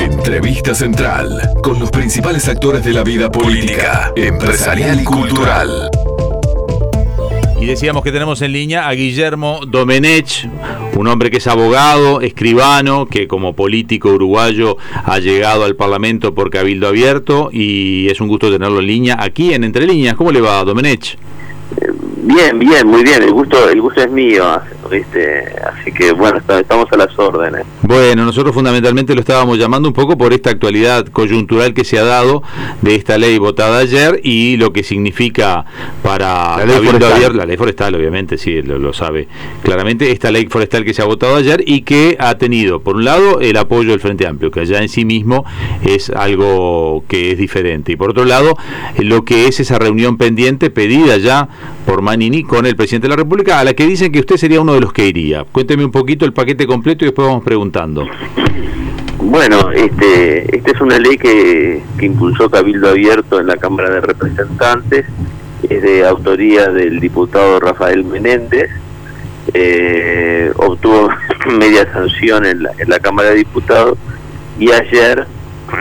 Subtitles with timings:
[0.00, 5.90] Entrevista central con los principales actores de la vida política, empresarial y cultural.
[7.60, 10.48] Y decíamos que tenemos en línea a Guillermo Domenech,
[10.96, 16.48] un hombre que es abogado, escribano, que como político uruguayo ha llegado al Parlamento por
[16.48, 20.14] Cabildo Abierto y es un gusto tenerlo en línea aquí en Entre Líneas.
[20.14, 21.18] ¿Cómo le va, Domenech?
[22.22, 23.22] Bien, bien, muy bien.
[23.22, 24.44] El gusto, el gusto es mío,
[24.90, 25.44] ¿viste?
[25.62, 27.66] Así que bueno, estamos a las órdenes.
[27.90, 32.04] Bueno, nosotros fundamentalmente lo estábamos llamando un poco por esta actualidad coyuntural que se ha
[32.04, 32.40] dado
[32.82, 35.64] de esta ley votada ayer y lo que significa
[36.00, 39.26] para la ley forestal, la ley forestal obviamente, sí, lo, lo, sabe
[39.64, 43.04] claramente, esta ley forestal que se ha votado ayer y que ha tenido, por un
[43.04, 45.44] lado, el apoyo del Frente Amplio, que allá en sí mismo
[45.84, 48.56] es algo que es diferente, y por otro lado,
[48.98, 51.48] lo que es esa reunión pendiente pedida ya
[51.86, 54.60] por Manini con el presidente de la República, a la que dicen que usted sería
[54.60, 55.44] uno de los que iría.
[55.50, 57.42] Cuénteme un poquito el paquete completo y después vamos
[59.18, 65.06] Bueno, este, esta es una ley que, impulsó Cabildo Abierto en la Cámara de Representantes,
[65.68, 68.70] es de autoría del diputado Rafael Menéndez,
[69.54, 71.08] eh, obtuvo
[71.58, 73.98] media sanción en la, en la Cámara de Diputados
[74.58, 75.26] y ayer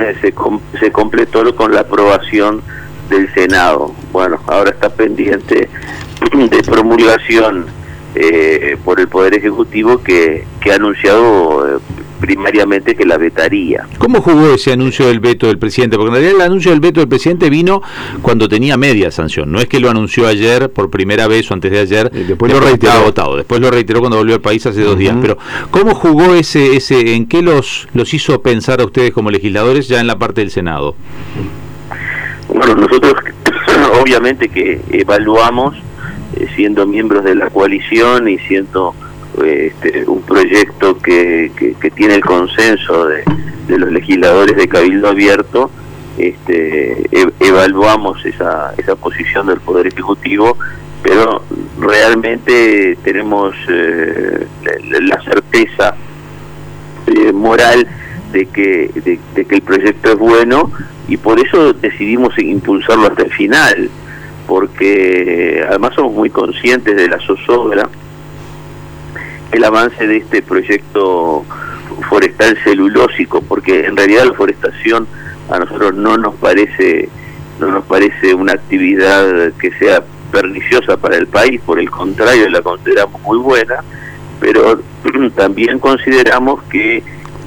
[0.02, 0.34] eh, se,
[0.80, 2.62] se completó con la aprobación
[3.10, 3.94] del Senado.
[4.14, 5.70] Bueno, ahora está pendiente
[6.34, 7.66] de promulgación
[8.22, 11.80] eh, por el Poder Ejecutivo que, que ha anunciado eh,
[12.20, 13.88] primariamente que la vetaría.
[13.98, 15.96] ¿Cómo jugó ese anuncio del veto del presidente?
[15.96, 17.82] Porque en realidad el anuncio del veto del presidente vino
[18.22, 19.50] cuando tenía media sanción.
[19.50, 22.12] No es que lo anunció ayer por primera vez o antes de ayer.
[22.14, 23.04] Y después lo reiteró.
[23.06, 23.38] Votado.
[23.38, 25.00] Después lo reiteró cuando volvió al país hace dos uh -huh.
[25.00, 25.16] días.
[25.22, 25.38] Pero
[25.72, 30.02] ¿cómo jugó ese, ese, en qué los, los hizo pensar a ustedes como legisladores ya
[30.02, 30.96] en la parte del Senado?
[32.50, 33.14] Bueno, nosotros
[34.02, 35.78] obviamente que evaluamos
[36.56, 38.94] siendo miembros de la coalición y siendo
[39.44, 43.24] este, un proyecto que, que, tiene el consenso de,
[43.78, 45.70] los legisladores de Cabildo Abierto,
[46.18, 50.58] este, e evaluamos esa, esa posición del Poder Ejecutivo,
[51.04, 51.44] pero
[51.80, 54.48] realmente tenemos eh,
[55.02, 55.96] la, certeza
[57.08, 57.88] eh, moral
[58.34, 58.92] de que,
[59.36, 60.72] de que el proyecto es bueno
[61.08, 63.90] y por eso decidimos impulsarlo hasta el final,
[64.50, 67.88] porque además somos muy conscientes de la zozobra
[69.52, 71.46] el avance de este proyecto
[72.10, 75.08] forestal celulósico, porque en realidad la forestación
[75.52, 77.10] a nosotros no nos parece
[77.60, 82.62] no nos parece una actividad que sea perniciosa para el país, por el contrario la
[82.64, 83.84] consideramos muy buena,
[84.40, 84.82] pero
[85.36, 87.04] también consideramos que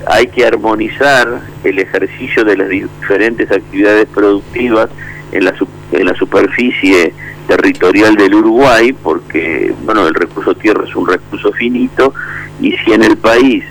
[0.06, 4.88] hay que armonizar el ejercicio de las diferentes actividades productivas
[5.32, 5.54] en la,
[5.92, 7.12] en la superficie
[7.46, 12.14] territorial del Uruguay, porque bueno el recurso tierra es un recurso finito,
[12.60, 13.64] y si en el país,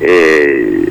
[0.00, 0.90] eh,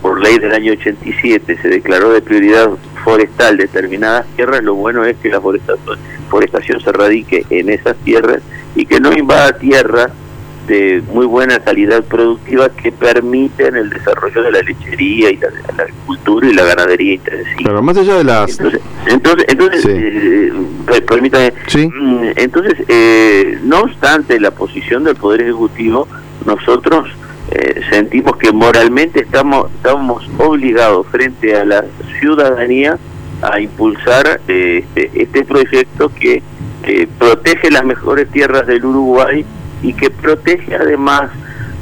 [0.00, 2.70] por ley del año 87, se declaró de prioridad
[3.04, 5.98] forestal determinadas tierras, lo bueno es que la forestación,
[6.28, 8.42] forestación se radique en esas tierras
[8.74, 10.12] y que no invada tierras
[10.72, 15.82] de muy buena calidad productiva que permiten el desarrollo de la lechería y la, la
[15.82, 17.60] agricultura y la ganadería intensiva.
[17.64, 18.50] Pero más allá de las...
[18.58, 19.90] Entonces, entonces, entonces sí.
[19.90, 21.90] eh, permítame, ¿Sí?
[22.36, 26.08] entonces, eh, no obstante la posición del Poder Ejecutivo,
[26.46, 27.10] nosotros
[27.50, 31.84] eh, sentimos que moralmente estamos, estamos obligados frente a la
[32.18, 32.98] ciudadanía
[33.42, 36.42] a impulsar eh, este, este proyecto que
[37.18, 39.44] protege las mejores tierras del Uruguay
[39.82, 41.30] y que protege además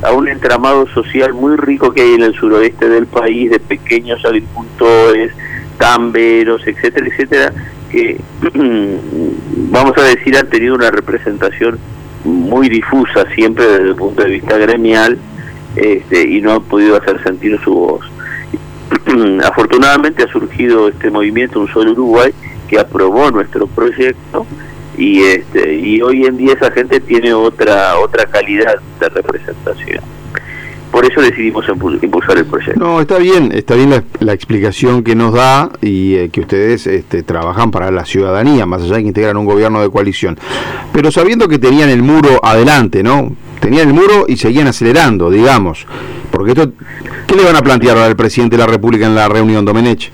[0.02, 4.24] a un entramado social muy rico que hay en el suroeste del país, de pequeños
[4.24, 5.32] agricultores,
[5.78, 7.52] tamberos, etcétera, etcétera,
[7.90, 8.20] que
[9.70, 11.78] vamos a decir han tenido una representación
[12.24, 15.18] muy difusa siempre desde el punto de vista gremial
[15.76, 18.00] este, y no han podido hacer sentir su voz.
[19.44, 22.32] Afortunadamente ha surgido este movimiento Un Solo Uruguay
[22.68, 24.46] que aprobó nuestro proyecto
[24.96, 30.02] y este y hoy en día esa gente tiene otra otra calidad de representación
[30.90, 31.64] por eso decidimos
[32.02, 32.80] impulsar el proyecto.
[32.80, 36.86] No, está bien, está bien la, la explicación que nos da y eh, que ustedes
[36.88, 40.36] este, trabajan para la ciudadanía, más allá de que integran un gobierno de coalición.
[40.92, 43.36] Pero sabiendo que tenían el muro adelante, ¿no?
[43.60, 45.86] Tenían el muro y seguían acelerando, digamos.
[46.32, 46.72] Porque esto,
[47.26, 50.10] ¿qué le van a plantear al presidente de la República en la reunión, Domenech?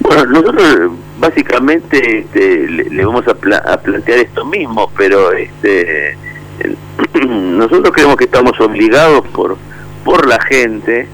[0.00, 6.16] Bueno, nosotros básicamente este, le, vamos a, pla a, plantear esto mismo, pero este
[7.24, 9.56] nosotros creemos que estamos obligados por
[10.04, 11.06] por la gente,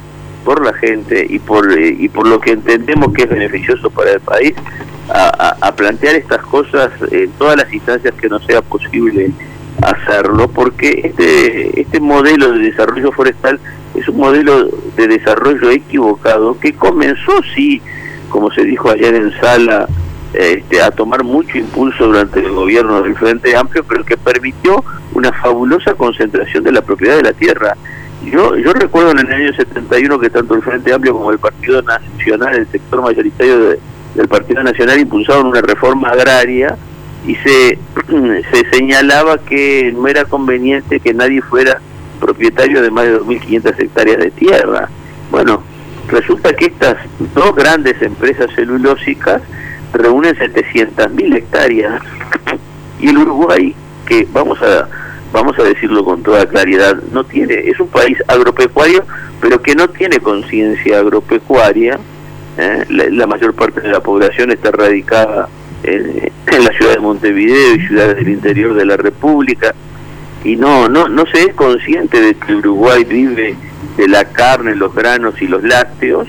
[0.46, 4.12] por la gente y por eh, y por lo que entendemos que es beneficioso para
[4.12, 4.54] el país
[5.10, 9.30] a, a, a plantear estas cosas en todas las instancias que no sea posible
[9.82, 13.60] hacerlo, porque este este modelo de desarrollo forestal
[13.94, 17.82] es un modelo de desarrollo equivocado que comenzó, sí,
[18.30, 19.86] como se dijo ayer en sala,
[20.32, 24.84] este, a tomar mucho impulso durante el gobierno del Frente Amplio, pero que permitió
[25.14, 27.76] una fabulosa concentración de la propiedad de la tierra.
[28.24, 31.82] Yo, yo recuerdo en el año 71 que tanto el Frente Amplio como el Partido
[31.82, 33.78] Nacional, el sector mayoritario
[34.14, 36.76] del Partido Nacional, impulsaron una reforma agraria
[37.26, 37.78] y se,
[38.52, 41.80] se señalaba que no era conveniente que nadie fuera
[42.20, 44.88] propietario de más de 2.500 hectáreas de tierra.
[45.30, 45.62] Bueno,
[46.08, 46.96] resulta que estas
[47.34, 49.42] dos grandes empresas celulósicas
[49.92, 52.02] reúnen 700.000 hectáreas
[53.00, 53.74] y el Uruguay,
[54.06, 54.88] que vamos a
[55.32, 59.04] vamos a decirlo con toda claridad, no tiene es un país agropecuario,
[59.40, 61.98] pero que no tiene conciencia agropecuaria.
[62.56, 62.84] ¿eh?
[62.88, 65.48] La, mayor parte de la población está radicada
[65.82, 69.74] en, en la ciudad de Montevideo y ciudades del interior de la República
[70.44, 73.56] y no no no se es consciente de que Uruguay vive
[73.96, 76.28] de la carne, los granos y los lácteos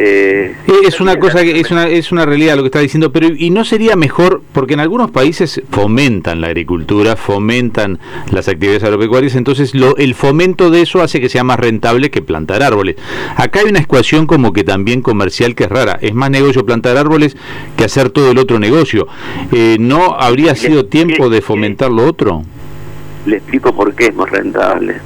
[0.00, 0.54] eh,
[0.86, 3.50] es una cosa que es una, es una realidad lo que está diciendo, pero y
[3.50, 7.98] no sería mejor, porque en algunos países fomentan la agricultura, fomentan
[8.30, 12.22] las actividades agropecuarias, entonces lo, el fomento de eso hace que sea más rentable que
[12.22, 12.94] plantar árboles.
[13.34, 16.96] Acá hay una ecuación como que también comercial que es rara, es más negocio plantar
[16.96, 17.36] árboles
[17.76, 19.08] que hacer todo el otro negocio.
[19.50, 22.44] Eh, ¿No habría sido tiempo de fomentar lo otro?
[23.26, 25.00] Le explico por qué es más rentable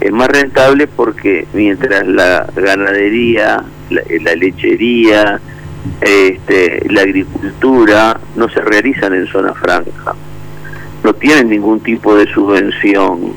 [0.00, 5.40] es más rentable porque mientras la ganadería, la, lechería,
[6.00, 10.14] este, la agricultura no se realizan en zona franca,
[11.02, 13.32] no tienen ningún tipo de subvención.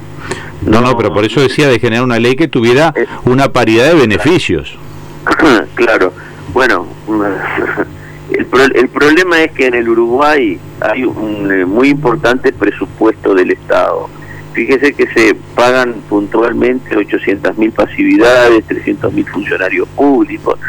[0.62, 2.94] No, no, pero por eso decía de generar una ley que tuviera
[3.26, 4.78] una paridad de beneficios.
[5.76, 6.12] claro,
[6.54, 6.86] bueno,
[8.32, 13.52] el, el problema es que en el Uruguay hay un eh, muy importante presupuesto del
[13.52, 14.10] Estado
[14.54, 20.60] Fíjese que se pagan puntualmente 800.000 pasividades, 300.000 funcionarios públicos,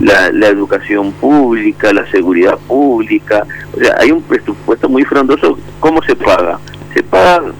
[0.00, 3.46] la, educación pública, la seguridad pública.
[3.74, 5.58] O sea, hay un presupuesto muy frondoso.
[5.80, 6.58] ¿Cómo se paga?
[6.94, 7.52] Se paga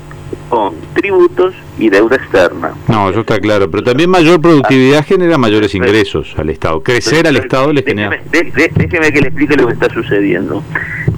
[0.49, 2.73] con tributos y deuda externa.
[2.89, 6.83] No, eso está claro, pero también mayor productividad genera mayores ingresos al Estado.
[6.83, 8.21] Crecer al Estado le genera...
[8.31, 10.63] Déjeme, que le explique lo que está sucediendo,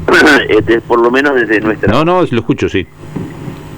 [0.49, 1.93] este, por lo menos desde nuestra...
[1.93, 2.87] No, no, lo escucho, sí.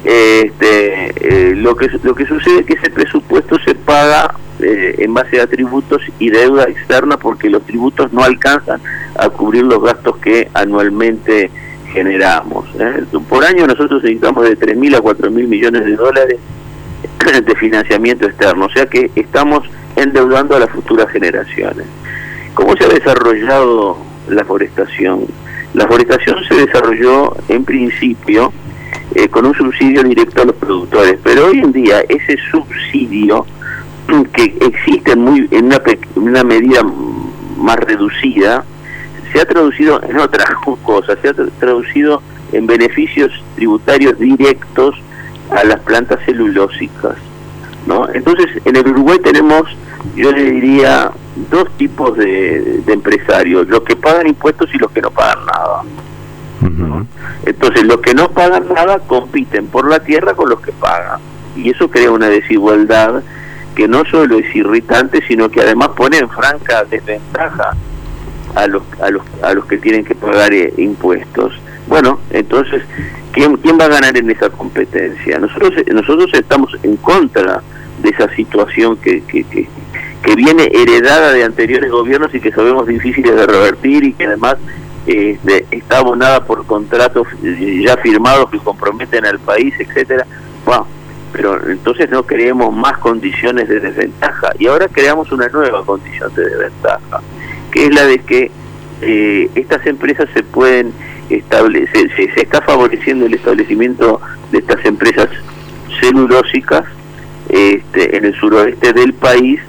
[0.04, 5.14] Este, eh, lo que lo que sucede es que ese presupuesto se paga eh, en
[5.14, 8.80] base a tributos y deuda externa porque los tributos no alcanzan
[9.16, 11.50] a cubrir los gastos que anualmente
[11.92, 12.66] generamos.
[12.78, 13.04] ¿eh?
[13.28, 16.38] Por año nosotros necesitamos de 3.000 a 4.000 millones de dólares
[17.46, 21.86] de financiamiento externo, o sea que estamos endeudando a las futuras generaciones.
[22.54, 23.96] ¿Cómo se ha desarrollado
[24.28, 25.26] la forestación?
[25.72, 28.52] La forestación se desarrolló en principio
[29.14, 31.18] eh, con un subsidio directo a los productores.
[31.22, 33.46] Pero hoy en día ese subsidio
[34.32, 35.80] que existe muy en una,
[36.16, 36.82] una medida
[37.56, 38.64] más reducida,
[39.32, 40.48] se ha traducido en otras
[40.82, 42.22] cosas, se ha traducido
[42.52, 44.96] en beneficios tributarios directos
[45.50, 47.16] a las plantas celulósicas.
[47.86, 48.08] ¿no?
[48.12, 49.64] Entonces, en el Uruguay tenemos,
[50.16, 51.10] yo le diría,
[51.50, 55.82] dos tipos de, de empresarios, los que pagan impuestos y los que no pagan nada.
[57.44, 61.20] Entonces los que no pagan nada compiten por la tierra con los que pagan.
[61.56, 63.22] Y eso crea una desigualdad
[63.74, 67.70] que no solo es irritante, sino que además pone en franca desventaja
[68.54, 71.52] a los, a los, a los que tienen que pagar eh, impuestos.
[71.86, 72.82] Bueno, entonces,
[73.32, 75.38] ¿quién, ¿quién va a ganar en esa competencia?
[75.38, 77.62] Nosotros, nosotros estamos en contra
[78.02, 79.68] de esa situación que, que, que,
[80.22, 84.56] que viene heredada de anteriores gobiernos y que sabemos difíciles de revertir y que además
[85.06, 90.26] este, está abonada por contratos ya firmados que comprometen al país, etcétera.
[90.64, 90.86] Bueno,
[91.32, 96.44] pero entonces no creemos más condiciones de desventaja y ahora creamos una nueva condición de
[96.44, 97.20] desventaja,
[97.70, 98.50] que es la de que
[99.02, 100.92] eh, estas empresas se pueden
[101.28, 104.20] establecer, se, se, está favoreciendo el establecimiento
[104.52, 105.28] de estas empresas
[106.00, 106.84] celulósicas
[107.48, 109.60] este, en el suroeste del país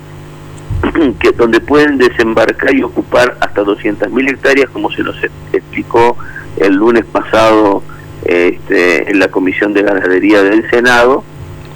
[1.20, 5.16] que donde pueden desembarcar y ocupar hasta 200.000 hectáreas, como se nos
[5.52, 6.18] explicó
[6.58, 7.84] el lunes pasado
[8.24, 11.24] este, en la Comisión de Ganadería del Senado.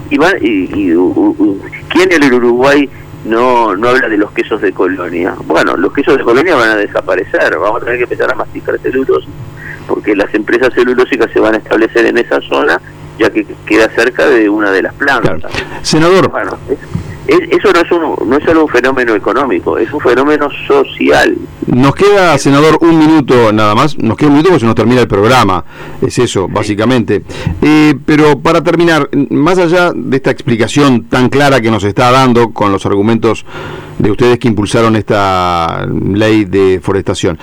[0.09, 0.95] Y, y,
[1.89, 2.89] ¿quién en el Uruguay
[3.25, 5.35] no, no habla de los quesos de colonia?
[5.45, 8.79] Bueno, los quesos de colonia van a desaparecer, vamos a tener que empezar a masticar
[8.79, 9.27] celulosa,
[9.87, 12.81] porque las empresas celulósicas se van a establecer en esa zona,
[13.19, 15.51] ya que queda cerca de una de las plantas.
[15.83, 16.31] Senador.
[16.31, 16.57] Bueno,
[17.29, 21.35] eso no es, un, no es solo un fenómeno económico, es un fenómeno social.
[21.67, 23.97] Nos queda, senador, un minuto nada más.
[23.97, 25.63] Nos queda un minuto porque se nos termina el programa.
[26.01, 27.23] Es eso, básicamente.
[27.61, 32.51] Eh, pero para terminar, más allá de esta explicación tan clara que nos está dando
[32.51, 33.45] con los argumentos
[33.99, 37.37] de ustedes que impulsaron esta ley de forestación,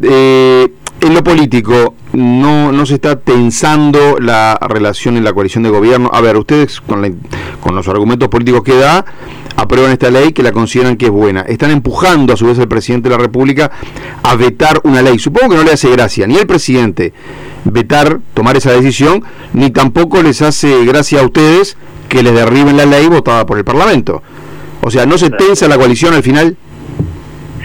[0.00, 0.68] eh,
[1.02, 6.08] en lo político, no, no se está tensando la relación en la coalición de gobierno.
[6.12, 7.18] A ver, ustedes con,
[7.60, 9.04] con los argumentos políticos que da,
[9.56, 11.40] aprueban esta ley que la consideran que es buena.
[11.40, 13.72] Están empujando a su vez al presidente de la República
[14.22, 15.18] a vetar una ley.
[15.18, 17.12] Supongo que no le hace gracia ni al presidente
[17.64, 21.76] vetar, tomar esa decisión, ni tampoco les hace gracia a ustedes
[22.08, 24.22] que les derriben la ley votada por el Parlamento.
[24.82, 26.56] O sea, ¿no se tensa la coalición al final?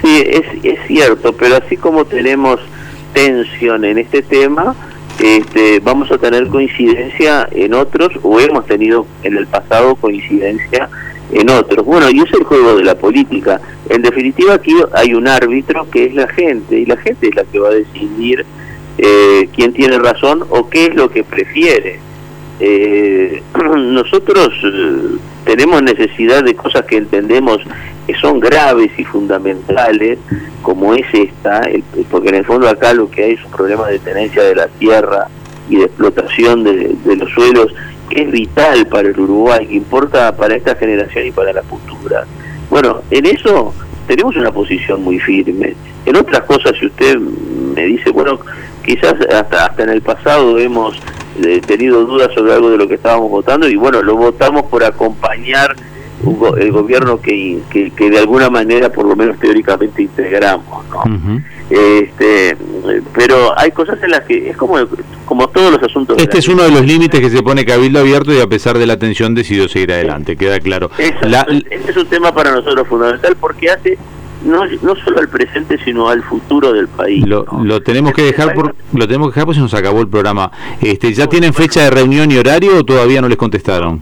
[0.01, 2.60] Sí, es, es cierto, pero así como tenemos
[3.17, 4.75] tensión en este tema,
[5.19, 10.88] este, vamos a tener coincidencia en otros o hemos tenido en el pasado coincidencia
[11.31, 11.83] en otros.
[11.83, 13.59] Bueno, y es el juego de la política.
[13.89, 17.43] En definitiva aquí hay un árbitro que es la gente y la gente es la
[17.45, 18.45] que va a decidir
[19.00, 22.00] eh, quién tiene razón o qué es lo que prefiere.
[22.59, 23.41] Eh,
[23.77, 27.62] nosotros eh, tenemos necesidad de cosas que entendemos
[28.07, 30.17] que son graves y fundamentales,
[30.61, 31.61] como es esta,
[32.09, 34.67] porque en el fondo acá lo que hay es un problema de tenencia de la
[34.67, 35.27] tierra
[35.69, 37.73] y de explotación de, los suelos,
[38.09, 42.25] que es vital para el Uruguay, que importa para esta generación y para la futura.
[42.69, 43.73] Bueno, en eso
[44.07, 45.75] tenemos una posición muy firme.
[46.05, 48.39] En otras cosas, si usted me dice, bueno,
[48.85, 50.97] quizás hasta, hasta en el pasado hemos
[51.43, 54.85] eh, tenido dudas sobre algo de lo que estábamos votando y bueno, lo votamos por
[54.85, 55.75] acompañar
[56.57, 61.41] el gobierno que, que, de alguna manera por lo menos teóricamente integramos ¿no?
[61.69, 62.55] este
[63.13, 64.77] pero hay cosas en las que es como
[65.25, 68.34] como todos los asuntos este es uno de los límites que se pone cabildo abierto
[68.34, 70.89] y a pesar de la tensión decidió seguir adelante queda claro.
[70.98, 73.98] Este es un tema para nosotros fundamental porque hace
[74.48, 78.54] no, no solo al presente sino al futuro del país lo, lo tenemos que dejar
[78.54, 80.51] por lo tenemos que dejar porque se nos acabó el programa.
[80.82, 84.01] Este ya tienen fecha de reunión y horario o todavía no les contestaron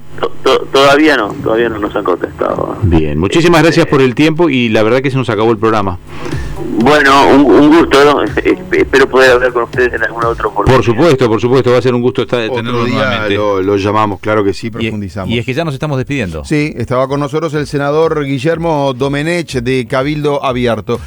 [0.71, 2.77] todavía no todavía no nos han contestado.
[2.83, 5.97] Bien muchísimas gracias por el tiempo y la verdad que se nos acabó el programa
[6.57, 8.23] bueno, un, gusto,
[8.71, 10.77] espero poder hablar con ustedes en algún otro oportunidad.
[10.77, 13.35] Por supuesto, por supuesto, va a ser un gusto estar, tenerlo nuevamente.
[13.35, 15.29] Lo, llamamos, claro que sí, profundizamos.
[15.29, 16.43] Y, es que ya nos estamos despidiendo.
[16.45, 20.99] Sí, estaba con nosotros el senador Guillermo Domenech de Cabildo Abierto.